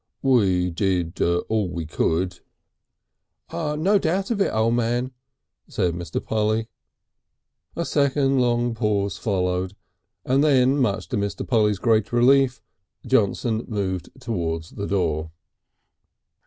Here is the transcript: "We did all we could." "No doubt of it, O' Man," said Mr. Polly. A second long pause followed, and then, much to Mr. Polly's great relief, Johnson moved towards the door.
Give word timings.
"We 0.23 0.71
did 0.71 1.21
all 1.21 1.69
we 1.69 1.85
could." 1.85 2.39
"No 3.53 3.99
doubt 3.99 4.31
of 4.31 4.41
it, 4.41 4.51
O' 4.51 4.71
Man," 4.71 5.11
said 5.67 5.93
Mr. 5.93 6.19
Polly. 6.25 6.69
A 7.75 7.85
second 7.85 8.39
long 8.39 8.73
pause 8.73 9.19
followed, 9.19 9.75
and 10.25 10.43
then, 10.43 10.79
much 10.79 11.07
to 11.09 11.17
Mr. 11.17 11.47
Polly's 11.47 11.77
great 11.77 12.11
relief, 12.11 12.63
Johnson 13.05 13.63
moved 13.67 14.09
towards 14.19 14.71
the 14.71 14.87
door. 14.87 15.29